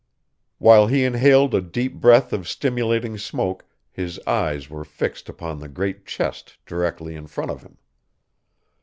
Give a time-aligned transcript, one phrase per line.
[0.57, 5.69] While he inhaled a deep breath of stimulating smoke his eyes were fixed upon the
[5.69, 7.77] great chest directly in front of him.